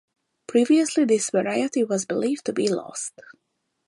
Previously 0.47 1.05
this 1.05 1.29
variety 1.29 1.83
was 1.83 2.07
believed 2.07 2.43
to 2.45 2.53
be 2.53 2.67
lost. 2.67 3.21